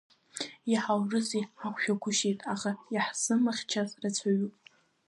[0.71, 4.53] Иаҳаурызеи, ҳақәшәагәышьеит, аха иаҳзымхьчаз рацәаҩуп.